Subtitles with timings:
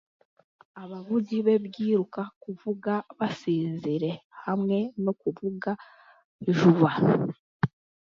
[0.83, 4.11] Abavugi beebiruka kuvuga basinzire
[4.45, 5.71] hamwe n'okuvuga
[6.53, 6.91] juba